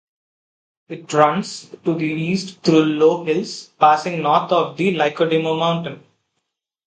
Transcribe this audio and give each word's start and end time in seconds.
It 0.89 1.13
runs 1.13 1.75
to 1.85 1.93
the 1.93 2.05
east 2.11 2.61
through 2.63 2.85
low 2.85 3.23
hills, 3.23 3.67
passing 3.79 4.23
north 4.23 4.51
of 4.51 4.75
the 4.75 4.95
Lykodimo 4.97 5.59
mountain. 5.59 6.01